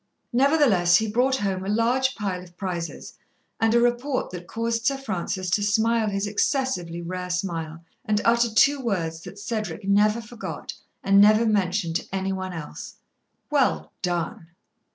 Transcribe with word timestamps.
Nevertheless, 0.33 0.95
he 0.95 1.07
brought 1.07 1.35
home 1.35 1.63
a 1.63 1.69
large 1.69 2.15
pile 2.15 2.41
of 2.41 2.57
prizes, 2.57 3.13
and 3.59 3.75
a 3.75 3.79
report 3.79 4.31
that 4.31 4.47
caused 4.47 4.87
Sir 4.87 4.97
Francis 4.97 5.51
to 5.51 5.61
smile 5.63 6.09
his 6.09 6.25
excessively 6.25 7.03
rare 7.03 7.29
smile 7.29 7.83
and 8.03 8.19
utter 8.25 8.49
two 8.49 8.79
words 8.79 9.21
that 9.21 9.37
Cedric 9.37 9.87
never 9.87 10.19
forgot, 10.19 10.73
and 11.03 11.21
never 11.21 11.45
mentioned 11.45 11.97
to 11.97 12.07
any 12.11 12.33
one 12.33 12.51
else: 12.51 12.95
"Well 13.51 13.91
done." 14.01 14.47